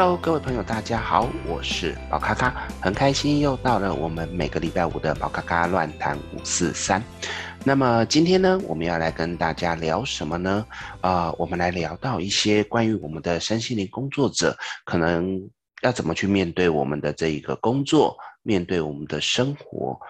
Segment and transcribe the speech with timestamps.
[0.00, 7.02] Hello，各位朋友，大家好，我是宝咖咖，很开心又到了我们每个礼拜五的宝咖咖乱谈五四三。
[7.64, 10.64] 那么今天呢，我们要来跟大家聊什么呢？
[11.02, 15.38] 啊、我们来聊到一些关于我们的身心灵工作者，可能
[15.82, 20.00] 要怎么去面对我们的这一个工作，面对我们的生活。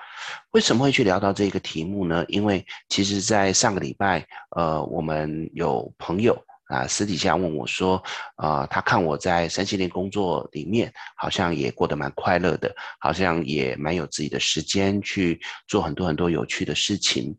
[0.53, 2.25] 为什么会去聊到这个题目呢？
[2.29, 6.41] 因为其实，在上个礼拜，呃，我们有朋友。
[6.71, 8.01] 啊，私底下问我说，
[8.37, 17.37] 呃，他看我在身心灵工作里面，好像也过得蛮快乐的，好像也蛮有自己的时间去做很多很多有趣的事情。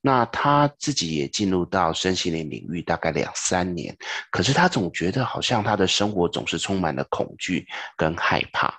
[0.00, 3.94] 那他自己也进入到身心灵领域大概两三年，
[4.30, 8.74] 可是他总觉得好像他的生活总是充满了恐惧跟害怕。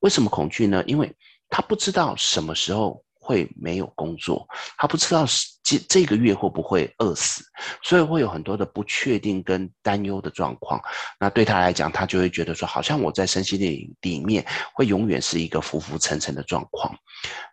[0.00, 0.84] 为什么恐惧呢？
[0.86, 1.10] 因为
[1.48, 3.02] 他不知道什么时候。
[3.30, 4.44] 会没有工作，
[4.76, 7.44] 他不知道是这这个月会不会饿死，
[7.80, 10.80] 所以会有很多的不确定跟担忧的状况。
[11.20, 16.92] 那对他来讲，他就会觉得说，好像我在身心里里面会永远是一个浮浮沉沉的状况，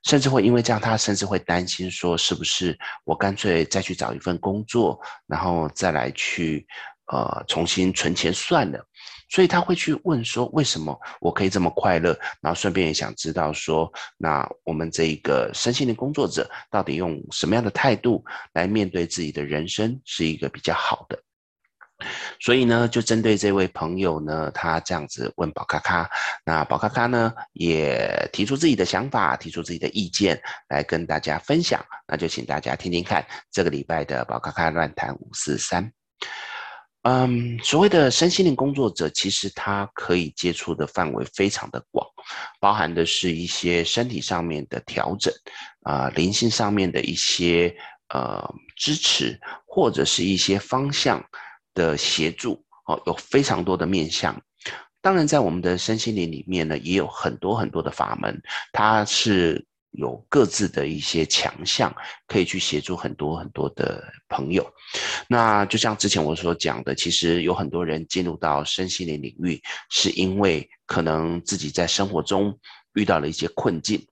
[0.03, 6.65] 甚至会因为这样，他甚至会担心说，是不是我干脆再去找一份工作，然后再来去
[7.07, 8.83] 呃重新存钱算了。
[9.29, 12.17] 所以他会去问说，为什么我可以这么快乐？
[12.41, 21.21] 然后顺便也想知道说，那我们这一个身心灵工作者到底用什么样的态度来面对自己的人生是一个比较好的？
[22.39, 26.09] 所以呢，就针对这位朋友呢，他这样子问宝咖咖，
[26.45, 31.83] 那宝咖咖呢也提出自己的想法，提出自己的意见来跟大家分享。
[32.07, 35.91] 那就请大家听听看这个礼拜的宝咖咖乱谈五四三。
[37.09, 42.05] 嗯，所谓的身心灵工作者，其实他可以接触的范围非常的广，
[42.59, 45.33] 包含的是一些身体上面的调整，
[45.83, 47.73] 啊、灵性上面的一些
[48.09, 51.23] 呃支持，或者是一些方向
[51.73, 54.35] 的协助，哦，有非常多的面向。
[55.01, 58.37] 当然，在我们的身心灵里面呢，也有很多很多的法门，
[58.73, 59.65] 它是。
[59.97, 61.93] 有各自的一些强项，
[62.27, 64.65] 可以去协助很多很多的朋友。
[65.27, 69.59] 那就像之前我所讲的，其实有很多人进入到身心灵领域，
[69.89, 72.57] 是因为可能自己在生活中
[72.93, 74.07] 遇到了一些困境。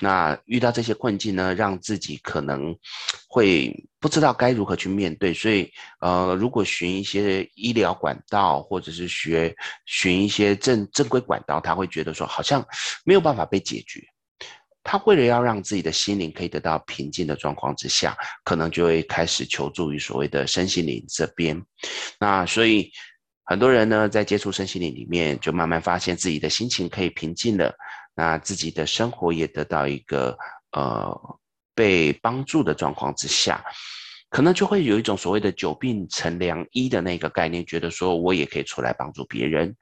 [0.00, 2.76] 那遇到这些困境呢，让自己可能
[3.28, 5.32] 会不知道该如何去面对。
[5.32, 9.56] 所以，呃，如果寻一些医疗管道，或者是学
[9.86, 12.64] 寻一些正正规管道，他会觉得说好像
[13.04, 14.06] 没有办法被解决。
[14.84, 18.14] 他为了要让自己的心灵可以得到平静的状况之下，
[18.44, 21.60] 可能就会开始求助于所谓的身心灵这边。
[22.20, 22.92] 那所以
[23.44, 27.74] 很多人呢，在接触身心灵里面，就慢慢发现自己的心情可以平静了，
[28.14, 30.36] 那自己的生活也得到一个
[30.72, 31.38] 呃
[31.74, 33.64] 被帮助的状况之下。
[34.34, 39.72] 可能就会有一种所谓的久病成良医的那个概念，觉得说我也可以出来帮助别人，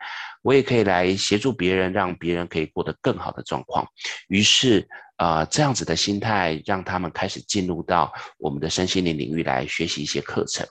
[0.42, 3.82] 我也可以来协助别人，让别人可以过得更好的状况。
[4.28, 4.86] 于是，
[5.16, 10.66] 呃，这样子的心态让他们开始进入到我们的身心灵领域来学习一些课程。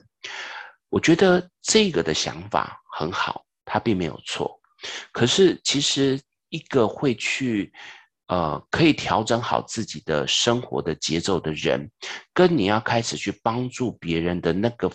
[0.90, 4.62] 我觉得这个的想法很好，它并没有错。
[5.12, 7.74] 可是，其实一个会去。
[8.32, 11.92] 呃，可以调整好自己的生活的节奏的人，
[12.34, 14.90] 跟你要开始去帮助别人的那个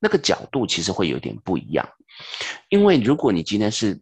[0.00, 1.86] 那个角度，其实会有点不一样。
[2.70, 4.00] 因为如果你今天是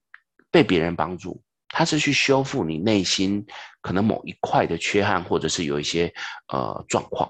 [0.48, 3.44] 被别人帮助，他是去修复你内心
[3.80, 6.14] 可能某一块的缺憾，或者是有一些
[6.46, 7.28] 呃状况，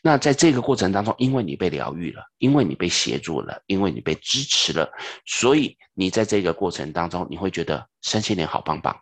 [0.00, 4.88] 那在这个过程当中，因为你被疗愈了，因为你被协助了，因为你被支持了，
[5.26, 8.96] 所以你在这个过程当中，你会觉得身心灵好棒棒。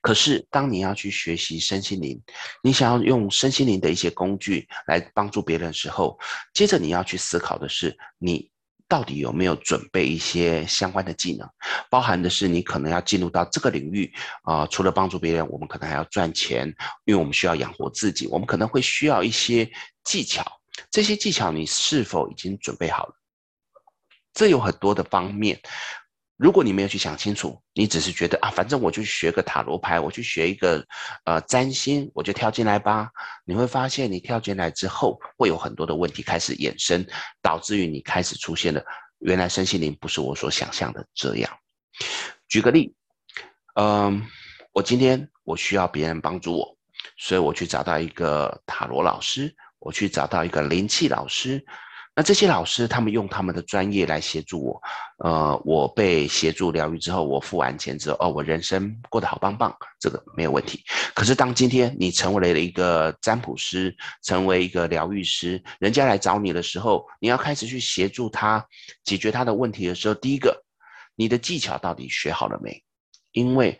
[0.00, 2.20] 可是，当你要去学习身心灵，
[2.62, 6.18] 你想要用身心灵的一些工具来帮助别人的时候，
[6.54, 8.50] 接着你要去思考的是，你
[8.88, 11.48] 到底有没有准备一些相关的技能，
[11.90, 14.12] 包含的是你可能要进入到这个领域
[14.42, 16.66] 啊、除了帮助别人，我们可能还要赚钱，
[17.04, 19.68] 因为我们需要养活自己，我们可能会需要一些
[20.04, 20.44] 技巧，
[20.90, 23.14] 这些技巧你是否已经准备好了？
[24.32, 25.60] 这有很多的方面。
[26.36, 30.86] 如果你没有去想清楚，你只是觉得啊，反正我就学个塔罗牌，我去学一个
[31.24, 33.10] 呃占星，我就跳进来吧。
[33.44, 37.06] 你会发现，你跳进来之后，会有很多的问题开始衍生，
[37.40, 38.84] 导致于你开始出现了
[39.20, 41.50] 原来身心灵不是我所想象的这样。
[42.48, 42.94] 举个例，
[43.76, 44.22] 嗯、
[44.72, 46.76] 我今天我需要别人帮助我，
[47.16, 51.64] 所以我去找到一个塔罗老师，我去找到一个灵气老师。
[52.18, 54.82] 那这些老师，他们用他们的专业来协助我，
[55.18, 60.82] 呃，我被协助疗愈之后，我付完钱之后，哦，我人生过得好棒棒，这个没有问题。
[61.14, 68.66] 可是当今天你成为了一个占卜师，成为一个疗愈师，人家来找你的时候，你要开始去协助他
[69.04, 70.64] 解决他的问题的时候，第一个，
[71.16, 72.82] 你的技巧到底学好了没？
[73.32, 73.78] 因为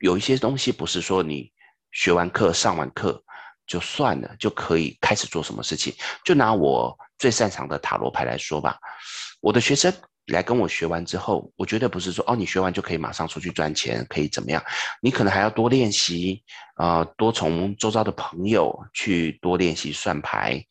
[0.00, 1.52] 有一些东西不是说你
[1.92, 3.22] 学完课、上完课
[3.66, 5.92] 就算了，就可以开始做什么事情。
[6.24, 8.78] 就拿我最擅长的塔罗牌来说吧，
[9.40, 9.92] 我的学生。
[10.28, 14.62] 来跟我学完之后，我觉得不是说哦，你学完就可以马上出去赚钱，可以怎么样？
[15.00, 16.42] 你可能还要多练习，
[16.74, 20.62] 啊、呃，多从周遭的朋友去多练习算牌。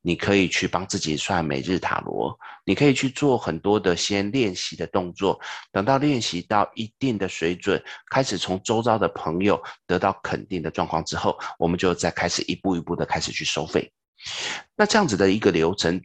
[0.00, 5.40] 你可以去帮自己算每日塔罗，你可以去做很多的先练习的动作。
[5.72, 7.82] 等到练习到一定的水准，
[8.12, 13.92] 开始从周遭的朋友得到肯定的状况之后，我们就再开始一步一步的开始去收费。
[14.76, 16.00] 那这样子的一个流程，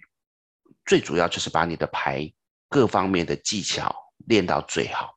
[0.85, 2.31] 最主要就是把你的牌。
[2.67, 3.95] 各方面的技巧
[4.27, 5.15] 练到最好，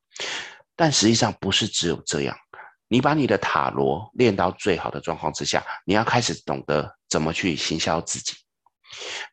[0.76, 2.38] 但实际上不是只有这样。
[2.88, 8.34] 你把你的塔罗练到最好的状况之下，你要开始懂得怎么去行销自己。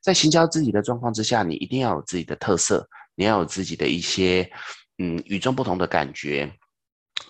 [0.01, 4.49] 在行销自己的状况之下，你一定要有自己的特色，你要有自己的一些
[4.97, 6.51] 嗯与众不同的感觉，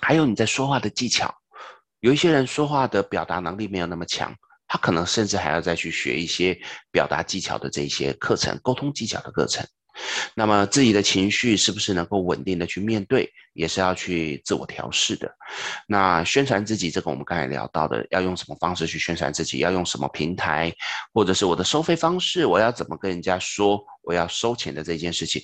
[0.01, 1.33] 还有你在说话的技巧。
[1.99, 4.33] 有一些人说话的表达能力没有那么强，
[4.67, 6.57] 他可能甚至还要再去学一些
[6.91, 9.65] 表达技巧的这些课程，沟通技巧的课程。
[10.35, 15.33] 那么自己的情绪是不是能够稳定的去面对，也是要去自我调试的。
[15.87, 20.69] 那宣传自己，这个我们刚才聊到的，要用什么方式去宣传自己，要用什么平台，
[21.13, 25.41] 或者是我的收费方式，我要怎么跟人家说我要收钱的这件事情，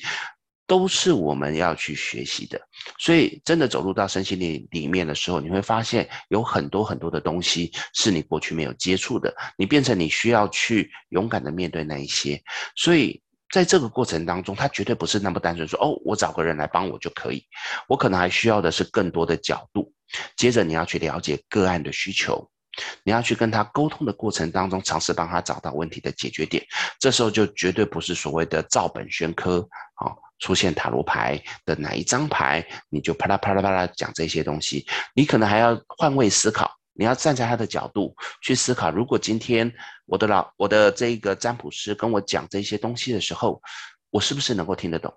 [0.72, 2.58] 都是我们要去学习的。
[2.98, 12.42] 所以真的走入到身心灵里面的时候，你会发现有很多很多的东西是你过去没有接触的，你变成你需要去勇敢的面对那一些，
[12.78, 13.22] 所以。
[13.54, 17.46] 在这个过程当中，他绝对不是那么单纯说哦，我找个人来帮我就可以。
[17.90, 19.94] 我可能还需要的是更多的角度。
[20.38, 22.50] 接着你要去了解个案的需求，
[23.04, 26.66] 你要去跟他沟通的过程当中，尝试帮他找到问题的解决点。
[26.98, 34.86] 这时候就绝对不是所谓的照本宣科啊，出现塔罗牌的哪一张牌，你就啪啦啪啦啪啦讲这些东西。
[35.16, 36.70] 你可能还要换位思考。
[36.94, 39.72] 你要站在他的角度去思考，如果今天
[40.06, 43.62] 我的老我的这个占卜师跟我讲这些东西的时候，
[44.10, 45.12] 我是不是能够听得懂？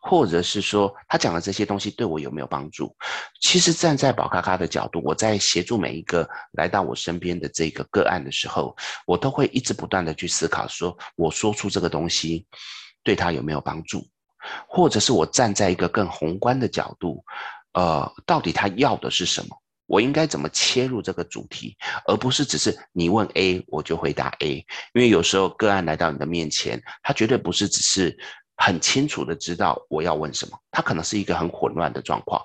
[0.00, 2.94] 或者是说他讲的这些东西对我有没有帮助？
[3.40, 8.74] 其实站在宝咖咖的角度，我在协助每一个来到我身边的这个个案的时候，
[9.04, 12.46] 我都会一直不断的去思考，说我说出这个东西
[13.02, 14.06] 对他有没有帮助？
[14.66, 17.24] 或者是我站在一个更宏观的角度，
[17.72, 19.56] 呃，到底他要的是什么？
[19.86, 21.74] 我应该怎么切入这个主题，
[22.06, 24.56] 而不是只是你问 A 我就回答 A，
[24.92, 28.14] 因为有时候个案来到你的面前，他绝对不是只是
[28.56, 32.38] 很清楚的知道我要问什么，他可能是一个很混乱的状况。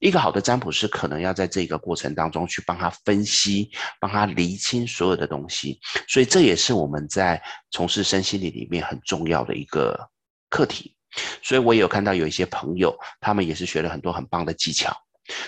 [0.00, 5.78] 一个好的占卜师可能要在这个过程当中去帮他分析，帮他厘清所有的东西，
[6.08, 7.40] 所以这也是我们在
[7.70, 9.96] 从事身心灵里面很重要的一个
[10.50, 10.96] 课题。
[11.42, 14.96] 所以我也有看到有一些朋友，他们也是学了很多很棒的技巧。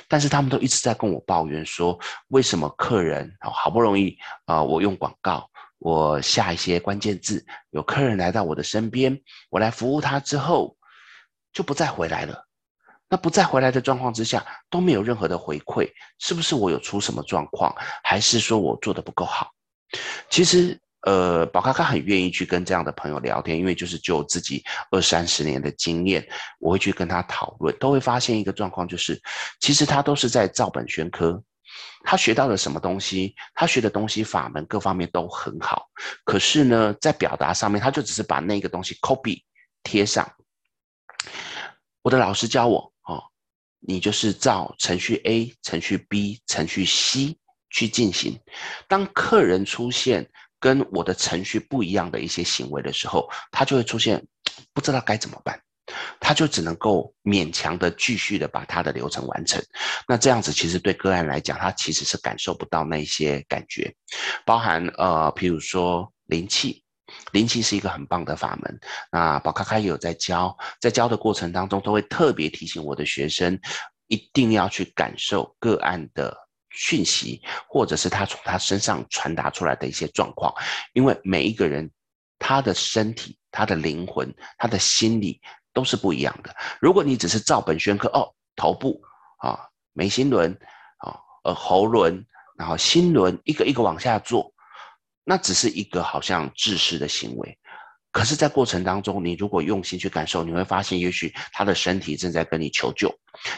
[0.07, 1.99] 但是他们都一直在跟我抱怨说，
[2.29, 4.15] 为什么客人好不容易
[4.45, 5.49] 啊，我用广告，
[5.79, 10.77] 我下一些关键字，有客人来到我的身边，我来服务他之后，
[11.53, 12.47] 就不再回来了。
[13.09, 17.75] 那不再回来的状况之下，都没有任何的回馈，是不是我有出什么状况，
[18.05, 19.51] 还是说我做得不够好？
[20.29, 20.79] 其实。
[21.03, 26.27] 呃，宝咖咖很愿意去跟这样的朋友聊天，因为就是就自己二三十年的经验，
[26.59, 29.19] 我会去跟他讨论，都会发现一个状况，就是
[29.61, 31.43] 其实他都是在照本宣科，
[32.05, 35.89] 他学到了什么东西，他学的东西法门各方面都很好，
[36.23, 39.43] 可是呢，在表达上面，他就只是把那个东西 copy
[39.83, 40.31] 贴上。
[42.03, 43.23] 我的老师教我哦，
[43.79, 47.39] 你就是照程序 A、程序 B、程序 C
[47.71, 48.39] 去进行，
[48.87, 50.31] 当客人出现。
[50.61, 54.23] 跟我的程序不一样的一些行为的时候，他就会出现
[54.75, 55.59] 不知道该怎么办，
[56.21, 59.61] 他就只能够勉强的继续的把他的流程完成。
[60.07, 63.93] 那这样子其实对个案来讲，他其实是感受不到那些感觉，
[64.45, 66.85] 包含呃，譬如说灵气，
[67.33, 68.81] 灵气是一个很棒的法门。
[69.11, 73.59] 那宝咖咖也有在教，在教的过程当中，都会特别提醒我的学生，
[74.09, 76.37] 一定要去感受个案的。
[76.71, 80.53] 讯息，或者是他从他身上传达出来的一些状况，
[80.93, 81.91] 因为每一个人
[82.39, 85.41] 他的身体、他的灵魂、他的心理
[85.73, 86.55] 都是不一样的。
[86.81, 89.01] 如果你只是照本宣科，哦，头部
[89.39, 89.59] 啊，
[89.93, 90.53] 眉心轮
[90.99, 92.25] 啊，呃，喉轮，
[92.57, 94.53] 然后心轮，一个一个往下做，
[95.25, 97.59] 那只是一个好像自私的行为。
[98.13, 103.09] 可是，在过程当中，你如果用心去感受，你会发现，也许他的身体正在跟你求救，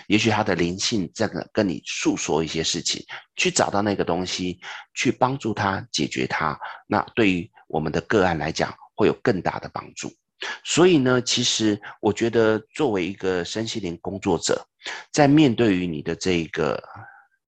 [0.09, 3.02] 也许他的灵性在跟跟你诉说一些事情，
[3.37, 4.61] 去找到那个东西，
[4.92, 6.59] 去帮助他解决他。
[6.87, 10.12] 那对于我们的个案来讲，会有更大的帮助。
[10.64, 14.62] 所以呢，其实我觉得作为一个身心灵工作者，
[15.11, 16.82] 在面对于你的这个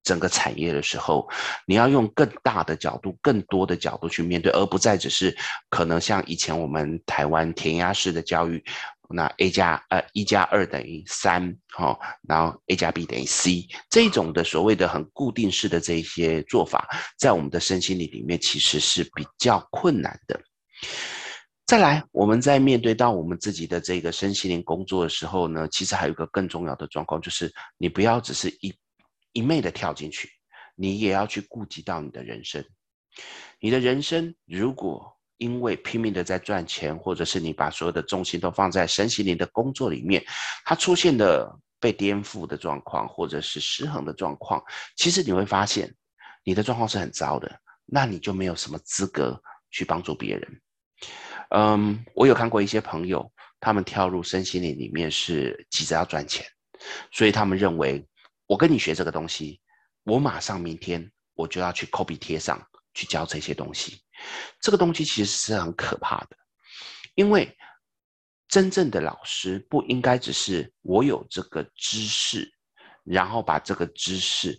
[0.05, 1.27] 整个产业的时候，
[1.65, 5.35] 你要用更大的角度、更多的角度去面对，而不再只是
[5.69, 8.63] 可能像以前我们台湾填鸭式的教育。
[9.07, 11.95] 那 A 加呃一加二等于三，哈，
[12.27, 20.41] 然后 A 加 B 等于 C 这种的所谓的很固定式的这一些做法，在我们的身心灵里面其实是比较困难的。
[21.67, 28.73] 再来，我们在面对到我们自己的这个身心灵工作的时候呢，其实还有一个更重要的状况，就是你不要只是一
[29.35, 30.29] 一昧的跳进去，
[30.75, 32.63] 你也要去顾及到你的人生。
[33.59, 40.23] 你的人生如果因为拼命的在赚钱，或者是你把所有的重心都放在身心灵的工作里面，
[40.63, 44.63] 它出现的被颠覆的状况，或者是失衡的状况，
[44.95, 45.93] 其实你会发现
[46.45, 49.37] 你的状况是很糟的，那你就没有什么资格
[49.71, 50.61] 去帮助别人。
[51.49, 56.45] 嗯，我有看过一些朋友，他们跳入身心灵里面是急着要赚钱，
[57.11, 58.05] 所以他们认为
[58.47, 59.59] 我跟你学这个东西，
[60.03, 62.61] 我马上明天我就要去 copy 贴上
[62.93, 64.01] 去教这些东西。
[64.61, 66.37] 这个东西其实是很可怕的，
[67.15, 67.53] 因为
[68.47, 72.49] 真正的老师不应该只是我有这个知识，
[73.03, 74.57] 然后把这个知识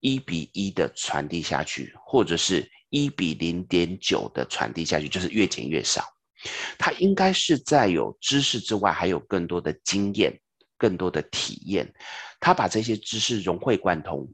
[0.00, 6.04] 一比一的传递下去，或者是一比零点九的传递下去，就是越减越少。
[6.78, 10.38] 他应该是在有知识之外，还有更多的经验、
[10.78, 11.92] 更多的体验，
[12.40, 14.26] 他把这些知识融会贯通。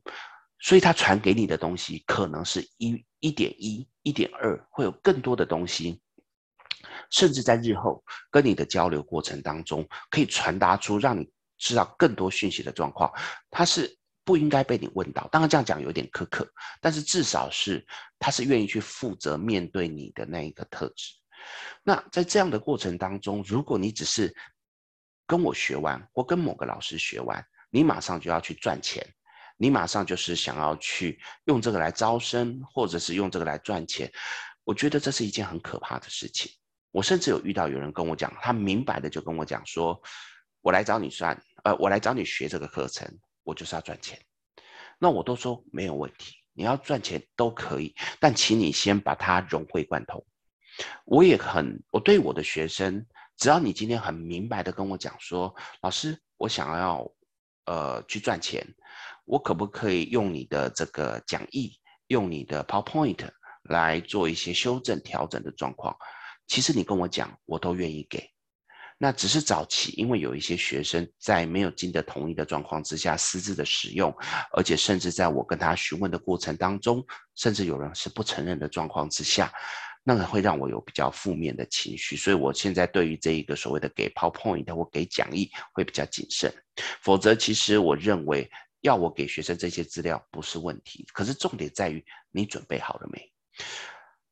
[0.60, 6.00] 所以他传给你的东西可能是一一点一、一点二，会有更多的东西，
[7.10, 13.12] 甚至在日后跟你的交流过程当中，可以传达出让你知道更多讯息的状况。
[13.50, 17.86] 他是不应该被你问到，当然这样讲有点苛刻，但是至少是
[18.18, 21.12] 他是愿意去负责面对你的那一个特质。
[21.82, 24.34] 那在这样的过程当中，如果你只是
[25.26, 29.06] 跟我学完，或跟某个老师学完，你马上就要去赚钱。
[29.56, 34.10] 你马上就是想要去用这个来招生，或者是用这个来赚钱，
[34.64, 36.50] 我觉得这是一件很可怕的事情。
[36.90, 40.00] 我甚至有遇到有人跟我讲，他明白的就跟我讲说
[40.60, 43.08] ：“我来找你算，呃，我来找你学这个课程，
[43.44, 44.20] 我就是要赚钱。”
[44.98, 50.24] 那我都说没有问题，你要赚钱都可以，但请你先把它融会贯通。
[51.04, 57.10] 我也很，我对我的学生，只要你今天很明白的跟我讲说：“老师，我想要
[57.66, 58.66] 呃去赚钱。”
[59.26, 61.72] 我可不可以用你的这个讲义，
[62.08, 63.26] 用你的 PowerPoint
[63.62, 65.96] 来做一些修正调整的状况？
[66.46, 68.30] 其实你跟我讲，我都愿意给。
[68.98, 74.14] 那只是早期，因为有一些学生在没有经得同意的状况之下私自的使用，
[74.52, 77.02] 而且甚至在我跟他询问的过程当中，
[77.34, 79.50] 甚至有人是不承认的状况之下，
[80.04, 82.16] 那个会让我有比较负面的情绪。
[82.16, 86.54] 所以我现在对于这一个所谓的给 PowerPoint 或给讲义会比较谨慎。
[87.02, 88.48] 否则，其实我认为。
[88.84, 93.32] 要我给学生这些资料不是问题，可是重点在于你准备好了没？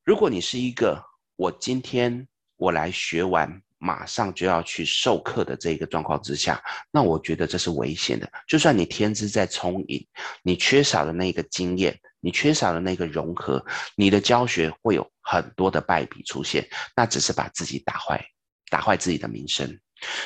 [0.05, 1.03] 如果你是一个
[1.37, 6.63] 我今天我来学完马上就要去授课的这个状况之下，
[6.93, 8.31] 那我觉得这是危险的。
[8.47, 10.07] 就算你天资再聪颖，
[10.45, 13.65] 你缺少了那个经验，你缺少了那个融合，
[13.97, 18.25] 你的教学会有很多的败笔出现，那只是把自己打坏，
[18.71, 19.77] 打坏自己的名声。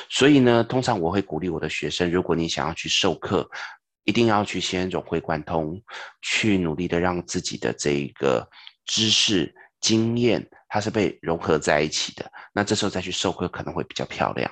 [0.07, 3.49] 所以呢，通常我会鼓励我的学生，如果你想要去授课，
[4.03, 5.81] 一定要去先融会贯通，
[6.21, 8.47] 去努力的让自己的这一个
[8.85, 12.29] 知识经验，它是被融合在一起的。
[12.53, 14.51] 那这时候再去授课可能会比较漂亮。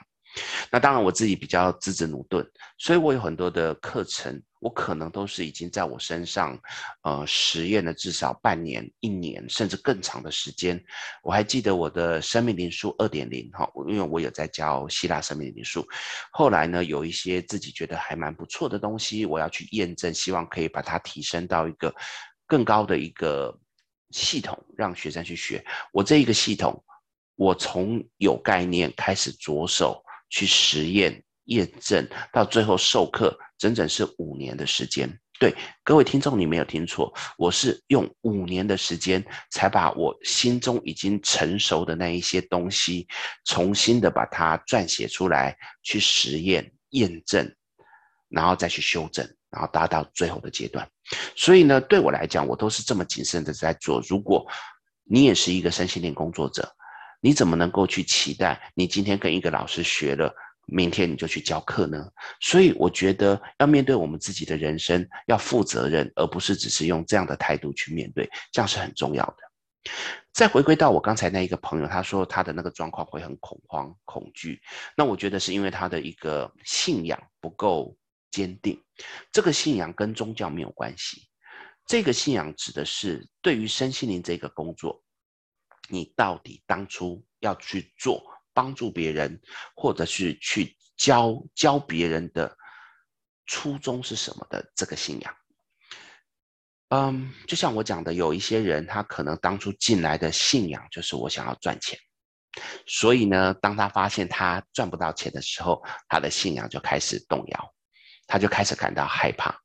[0.70, 2.46] 那当然我自己比较资质努钝，
[2.78, 4.42] 所以我有很多的课程。
[4.62, 6.58] 我可能都是已经在我身上，
[7.04, 10.84] 呃，实验了至少半年、一年，甚至更长的时间。
[11.22, 15.86] 我还记得我的生命灵数二点零，哈，因为我有在教希腊生命灵数。
[16.32, 21.94] 后来呢，有一些自己觉得还蛮不错的东西，我要去验证，希望可以把它提升到一个
[22.48, 23.56] 更高的一个
[24.24, 25.64] 系统，让学生去学。
[25.92, 26.84] 我这一个系统，
[27.36, 31.22] 我从有概念开始着手去实验。
[31.50, 32.04] 验证
[32.34, 35.08] 到最后授课，整整是五年的时间。
[35.40, 35.54] 对，
[35.84, 43.08] 各位听众，你没有听错，我是用五年的时间才把我心中已经成熟的那一些东西，
[43.44, 47.56] 重新的把它撰写出来，去实验验证，
[48.28, 50.86] 然后再去修正，然后达到最后的阶段。
[51.34, 54.04] 所以呢，对我来讲，我都是这么谨慎的在做。
[54.08, 54.46] 如果
[55.06, 56.70] 你也是一个身心灵工作者，
[57.22, 60.30] 你怎么能够去期待你今天跟一个老师学了？
[60.68, 62.10] 明天你就去教课呢，
[62.42, 69.92] 所以我觉得要面对我们自己的人生，要负责任，而不是只是用这样的态度去面对，这样是很重要的。
[70.34, 74.60] 再回归到我刚才那一个朋友，他说他的那个状况会很恐慌、恐惧。
[74.98, 77.96] 那我觉得是因为他的一个信仰不够
[78.36, 78.84] 坚定。
[79.32, 81.22] 这个信仰跟宗教没有关系，
[81.86, 85.02] 这个信仰指的是对于身心灵这个工作，
[85.88, 88.22] 你到底当初要去做
[88.54, 89.40] 帮助别人，
[89.74, 92.54] 或者是去教教别人的
[93.46, 95.36] 初衷是什么的这个信仰。
[96.90, 101.98] 嗯，就像我讲的，有一些人他可能当初进来的信仰就是我想要赚钱，
[102.88, 107.75] 所以呢，当他发现他赚不到钱的时候，他的信仰就开始动摇，
[108.28, 109.56] 他就开始感到害怕。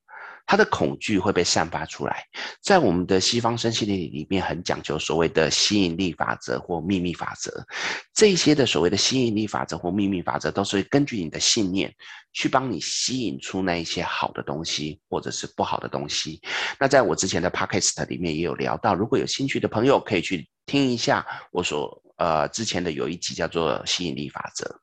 [0.46, 2.24] 他的恐惧会被散发出来，
[2.60, 7.64] 在我们的西方身心灵里面很讲究所谓的吸引力法则或秘密法则，
[8.12, 11.94] 这些的所谓的吸引力法则或秘密法则都是根据你的信念
[12.32, 16.42] 去帮你吸引出那一些好的东西或者是不好的东西。
[16.80, 24.80] 那在我之前的 podcast 里面也有聊到，如果有兴趣的朋友可以去听一下我所呃之前的有一集叫做吸引力法则。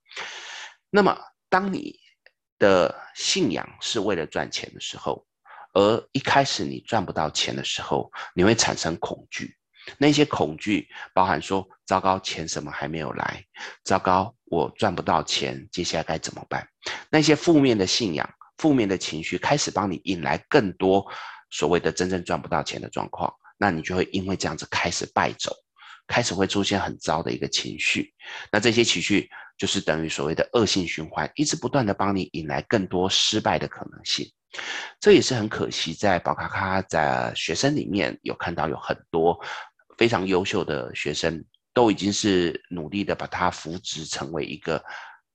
[0.90, 1.18] 那么
[1.50, 2.00] 当你
[2.60, 5.26] 的信仰是为了赚钱的时候，
[5.74, 9.56] 而一开始你赚不到钱的时候，你会产生恐惧。
[9.98, 13.42] 那些恐惧包含说：糟糕，钱什么还没有来？
[13.86, 16.68] 糟糕，我赚不到钱，接下来该怎么办？
[17.10, 21.06] 那些负面的信仰、负面的情绪开始帮你引来更多
[21.52, 25.56] 所谓的真正赚不到钱的状况，那你就会因为这样子开始败走，
[26.08, 28.14] 开始会出现很糟的一个情绪。
[28.52, 34.26] 那这些情绪就是等于所谓的恶性循环，一直不断的帮你引来更多失败的可能性。
[35.00, 39.38] 这也是很可惜，在宝咖咖在学生里面有看到有很多
[39.98, 44.84] 非常优秀的学生，都已经是努力的把他扶植成为一个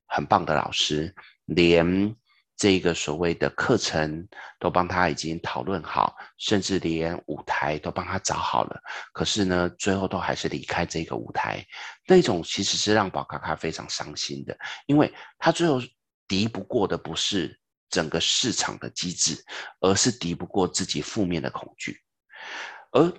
[0.06, 2.16] 很棒的老师，连
[2.56, 4.26] 这个所谓的课程
[4.58, 8.80] 都帮他已经讨论好，甚至连舞台都帮他找好了。
[9.12, 11.64] 可是呢，最后都还是离开这个舞台，
[12.06, 15.80] 那种其实是让宝咖咖非常伤心的，因为他最后
[16.28, 17.58] 敌不过的不是。
[17.92, 19.36] 整个市场的机制，
[19.80, 22.00] 而是敌不过自己负面的恐惧，
[22.92, 23.12] 而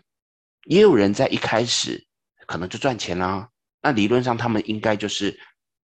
[0.63, 2.04] 也有人在一开始
[2.48, 3.48] 可能就赚钱啦，
[3.84, 5.39] 那理论上他们应该就是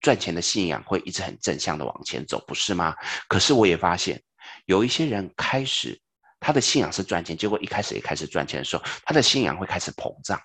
[0.01, 2.95] 赚钱的信仰会一直很正向的往前走，不是吗？
[3.29, 4.23] 可是我也发现
[4.67, 6.01] 有一些人开始
[6.41, 10.41] 他的信仰是赚钱，结果一开始也开始赚钱的时候，他的信仰会开始膨胀，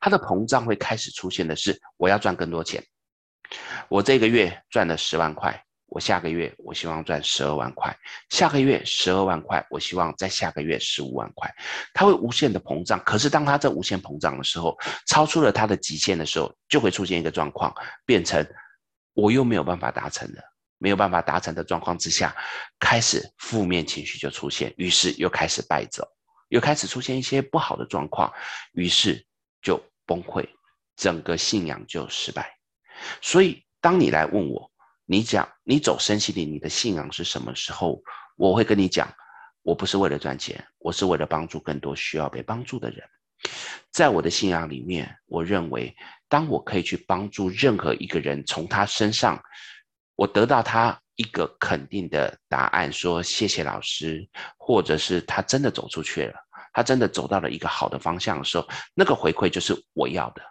[0.00, 2.82] 他的膨胀会开始出现的是我要赚更多钱，
[3.88, 5.62] 我这个月赚了十万块。
[5.88, 7.96] 我下个月我希望赚十二万块，
[8.28, 11.52] 下个月十二万块，我希望在下个月十五万块，
[11.94, 13.02] 它会无限的膨胀。
[13.04, 17.74] 可是当它这无限膨胀的时候，超出了它的极限的时候，就会出现一个状况，
[18.04, 18.46] 变成
[19.14, 20.42] 我又没有办法达成了，
[20.76, 22.36] 没有办法达成的状况之下，
[22.78, 26.06] 开始负面情绪就出现，于是又开始败走，
[26.48, 28.30] 又开始出现一些不好的状况，
[28.72, 29.24] 于是
[29.62, 30.46] 就崩溃，
[30.96, 32.54] 整个信仰就失败。
[33.22, 34.70] 所以当你来问我，
[35.10, 37.98] 你讲你走身心灵，你的信仰是什么时候？
[38.36, 39.10] 我会跟你讲，
[39.62, 43.02] 我不是为了赚钱，我是为了帮助更多需要被帮助的人。
[43.90, 45.96] 在我的信仰里面，我认为，
[46.28, 49.42] 当我可以去帮助任何一个人，从他身上，
[50.14, 56.34] 我得到他一个肯定的答案，说谢谢老师，或者是他真的走出去了，
[56.74, 60.42] 他真的走到了一个好的方向的时候，那个回馈就是我要的。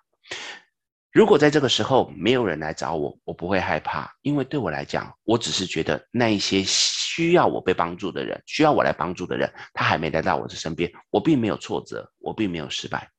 [1.18, 13.10] 如果在这个时候没有人来找我，我不会害怕，因为对我来讲，我只是觉得那一些需要我被帮助的人，需要我来帮助的人，他还没来到我的身边，我并没有挫折，我并没有失败。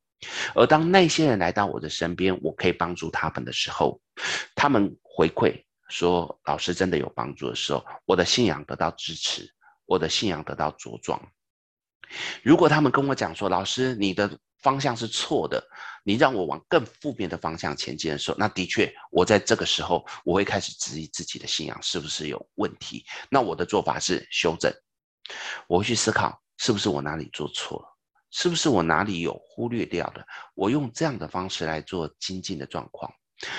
[0.54, 4.00] 而当那些人来到我的身边，我可以帮助他们的时候，
[4.54, 9.42] 他们回馈说老师真的有帮助的时候，我的信仰得到支持，
[9.86, 11.20] 我的信仰得到茁壮。
[12.42, 14.30] 如果他们跟我讲说，老师你的
[14.62, 15.62] 方向是错的。
[16.04, 23.04] 你让我往更负面的方向前进的时候，那的确，我在这个时候我会开始质疑自己的信仰是不是有问题。
[23.30, 24.72] 那我的做法是修正，
[25.66, 27.88] 我会去思考是不是我哪里做错了，
[28.30, 30.26] 是不是我哪里有忽略掉的。
[30.54, 33.12] 我用这样的方式来做精进的状况。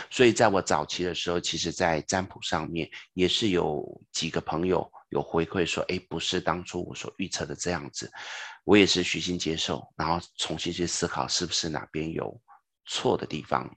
[0.09, 8.11] 所以在我早期的时候，其实在占卜上面也是有几个朋友有回馈说，哎，不是当初我所预测的这样子。
[8.63, 12.39] 我也是虚心接受，然后重新去思考是不是哪边有
[12.85, 13.69] 错的地方。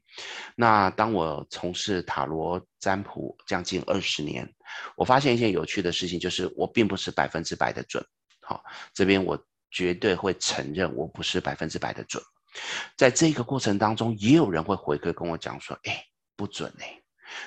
[0.54, 4.46] 那当我从事塔罗占卜将近二十年，
[4.96, 8.04] 我发现一件有趣的事情，就是我并不是百分之百的准。
[8.40, 9.38] 好，这边我
[9.70, 12.22] 绝对会承认我不是百分之百的准。
[12.98, 16.04] 在这个过程当中，也有人会回馈跟我讲说：“哎，
[16.36, 16.98] 不准哎。”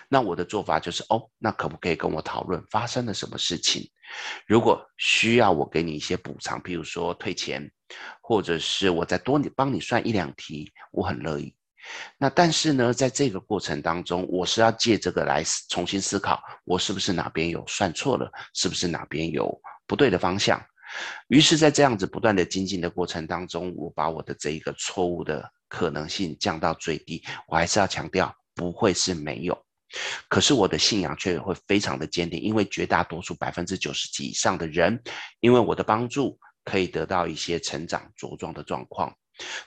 [0.08, 3.90] 那我的做法就是，哦，那可不可以跟我讨论发生了什么事情？
[4.46, 7.70] 如果需要我给你一些补偿，譬如说退钱，
[8.22, 11.56] 或者是我再多你帮你算一两题，我很乐意。
[12.18, 20.60] 那但是呢，在这个过程当中，我是要借这个来重新思考，我是不是哪边有算错了，是不是哪边有不对的方向？
[21.28, 27.24] 于是，在这样子不断的精进的过程当中，我把我的这一个错误的可能性降到最低。
[27.48, 29.65] 我还是要强调，不会是没有，
[30.28, 35.02] 可是我的信仰却会非常的坚定，因为绝大多数百分之九十几以上的人，
[35.40, 39.16] 因为我的帮助，可以得到一些成长茁壮的状况。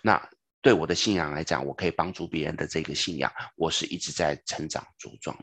[0.02, 0.20] 那
[0.60, 5.36] 对我的信仰来讲，我可以帮助别人的这个信仰，我是一直在成长茁壮。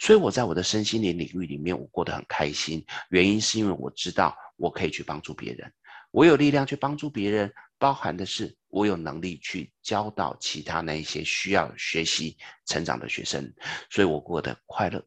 [0.00, 2.84] 所以我在我的身心灵领域里面，我过得很开心。
[3.10, 5.70] 原因是因为我知道我可以去帮助别人，
[6.10, 7.52] 我有力量去帮助别人，
[7.82, 13.52] 包含的是我有能力去教导其他那一些需要学习成长的学生，
[13.90, 15.04] 所以我过得快乐。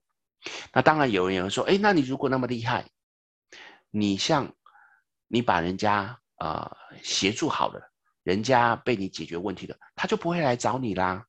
[0.74, 2.86] 那当然有人有人说，哎，那你如果那么厉害，
[3.92, 4.54] 你像
[5.30, 6.70] 你把人家呃
[7.02, 7.80] 协助好了。
[8.24, 11.26] 人家被你解决问题了，他就不会来找你啦，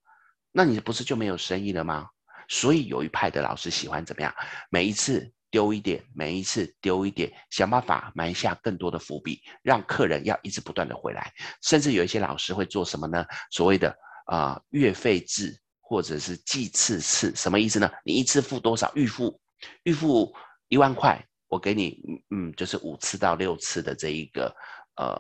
[0.51, 2.09] 那你不是就没有生意了吗？
[2.49, 4.35] 所以有一派的老师喜欢怎么样？
[4.69, 11.33] 每一次丢一点，每一次丢一点，想办法埋下更多的伏笔，让客人要一直不断的回来。
[11.62, 13.25] 甚至有一些老师会做什么呢？
[13.51, 17.90] 所谓的啊、月费制或者是计次次，什么意思呢？
[18.05, 18.92] 你一次付多少？
[18.95, 19.40] 预付
[19.85, 20.31] 预付
[20.69, 24.55] 一万块，我给你嗯，就是五次到六次的这一个
[24.97, 25.16] 呃。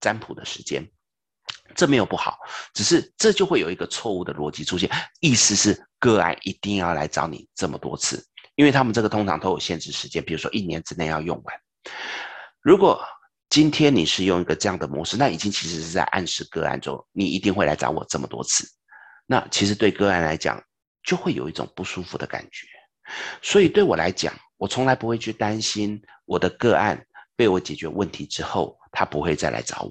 [0.00, 0.86] 占卜的时间，
[1.74, 2.36] 这没有不好，
[2.74, 8.22] 只是这就会有一个错误的逻辑出现，意思是个案一定要来找你这么多次，
[8.54, 11.54] 因为他们这个通常都有限制时间，比如说一年之内要用完。
[12.60, 13.02] 如果
[13.50, 18.66] 今天你是用一个这样的模式，那已经其实是在暗示个案中，你一定会来找我这么多次。
[19.26, 20.62] 那其实对个案来讲，
[21.02, 22.66] 就会有一种不舒服的感觉。
[23.42, 27.04] 所以对我来讲，我从来不会去担心我的个案
[27.36, 28.78] 被我解决问题之后。
[28.96, 29.90] 他不会再来找我，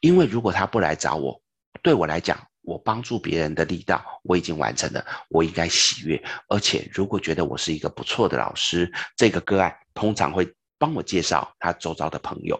[0.00, 1.40] 因为如果他不来找我，
[1.82, 6.22] 对我来讲，我帮助别人的力道我已经完成了，我应该喜悦。
[6.48, 12.58] 而且，如果觉得我是一个不错的老师，这个个案通常会帮我介绍他周遭的朋友。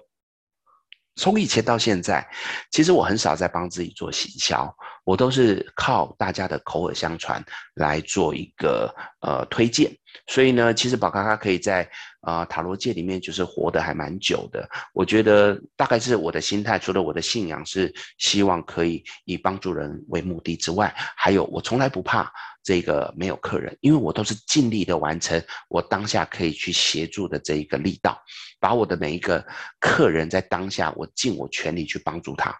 [1.16, 2.26] 从以前到现在，
[2.70, 4.74] 其实我很少在帮自己做行销，
[5.04, 9.90] 我都是靠大家的口耳相传来做一个呃推荐。
[10.26, 11.88] 所以呢，其实宝咖咖可以在
[12.20, 14.66] 啊、塔罗界里面就是活得还蛮久的。
[14.94, 22.32] 我觉得大概是我的心态，除了我的信仰是希望可以以帮助人为目的之外，还有我从来不怕。
[22.64, 28.18] 这个没有客人，因为我都是尽力的完成我当下可以去协助的这一个力道，
[28.58, 29.46] 把我的每一个
[29.78, 32.52] 客人在当下，我尽我全力去帮助他。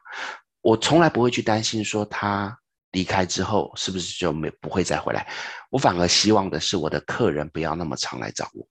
[0.61, 2.55] 我从来不会去担心说他
[2.93, 5.27] 离开之后是不是就没不会再回来，
[5.71, 8.69] 我反而希望的是我的客人不要那么常来找我。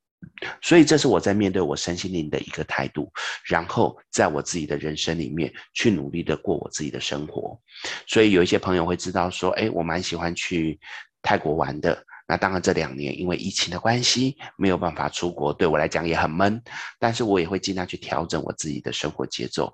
[0.61, 3.11] 所以这是我在面对我身心灵的一个态度，
[3.43, 7.59] 然后在我自己的人生里面去努力的过我自己的生活。
[8.07, 10.79] 所以有一些朋友会知道说，哎，我蛮喜欢去。
[11.23, 16.61] 泰国玩的，那当然这两年因为疫情的关系没有办法出国，对我来讲也很闷。
[16.99, 19.73] 但是我也会尽量去调整我自己的生活节奏，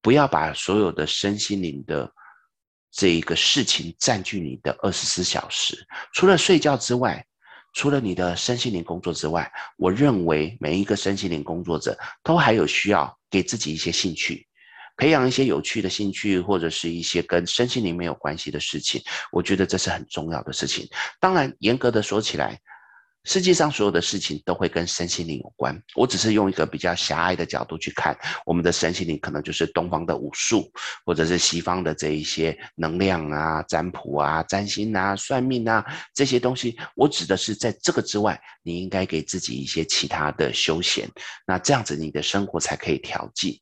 [0.00, 2.10] 不要把所有的身心灵的
[2.90, 5.86] 这一个事情占据你的二十四小时。
[6.14, 7.24] 除了睡觉之外，
[7.74, 14.47] 除了你的身心灵工作之外，我认为每一个身心灵工作者都还有需要给自己一些兴趣。
[14.98, 19.00] 培养一些有趣的兴趣，或者是一些跟身心灵没有关系的事情，
[19.32, 20.86] 我觉得这是很重要的事情。
[21.18, 22.58] 当然，严格的说起来，
[23.28, 25.78] 世界上所有的事情都会跟身心灵有关。
[25.94, 30.72] 我只是用一个比较狭隘的角度去看，我们的身心灵可能就是东方的武术，
[31.04, 36.74] 或者是西方的这一些能量啊、占卜啊、占星啊、算命啊这些东西。
[36.94, 41.06] 我指的是在这个之外，你应该给自己一些其他的休闲，
[41.46, 43.60] 那这样子你的生活才可以调剂。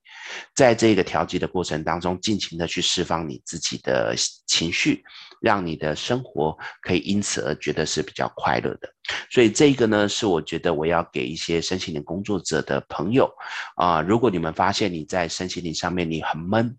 [0.55, 4.15] 在这个调剂的过程当中，尽情的去释放你自己的
[4.47, 5.03] 情绪。
[5.40, 8.88] 让你的生活可以因此而觉得是比较快乐的，
[9.31, 13.31] 所以这个呢，是我觉得我要给一些身心灵工作者的朋友
[13.77, 16.77] 啊，如果你们发现你在身心灵上面你很闷，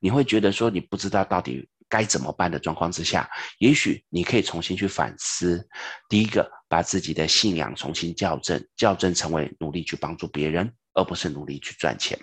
[0.00, 5.66] 你会觉得说你不知道到底该怎么办的状况之下，也许你可以重新去反思，
[6.08, 12.18] 第一个把自己的信仰重新校正，校正成为努力去帮助别人，而不是努力去赚钱。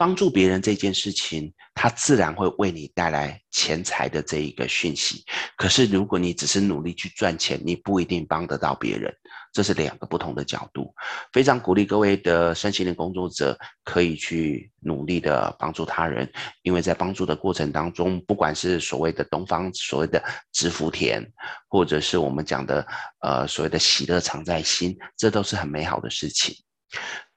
[0.00, 5.22] 帮助别人这件事情，它自然会为你带来钱财的这一个讯息。
[5.58, 9.14] 可是，如果你只是努力去赚钱，你不一定帮得到别人。
[9.52, 10.94] 这是两个不同的角度。
[11.34, 16.26] 非常鼓励各位的身心灵工作者可以去努力的帮助他人，
[16.62, 21.22] 因为在帮助的过程当中，不管是所谓的东方所谓的植福田，
[21.68, 22.86] 或者是我们讲的
[23.20, 26.54] 呃所谓的喜乐常在心，这都是很美好的事情。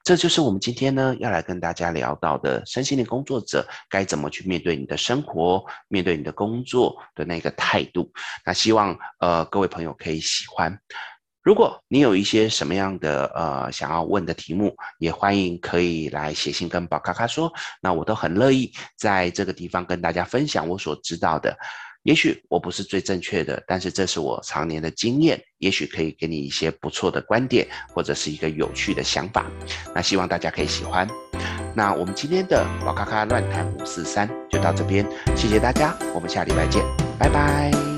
[0.04, 8.12] 这就是我们今天呢要来跟大家聊到的身心灵工作者该怎么去面对你的生活，面对你的工作的那个态度。
[8.44, 10.78] 那希望呃各位朋友可以喜欢。
[11.42, 21.56] 如果你有一些什么样的呃想要问的题目，也欢迎可以来写信跟宝咖咖说，那我都很乐意在这个地方跟大家分享我所知道的。
[22.04, 29.46] 也许我不是最正确的，但是这是我常年的经验，也许可以给你一些不错的观点，或者是一个有趣的想法。
[29.94, 31.08] 那希望大家可以喜欢。
[31.74, 36.84] 那我们今天的宝咖咖乱谈五四三就到这边，谢谢大家，我们下礼拜见，
[37.18, 37.93] 拜拜。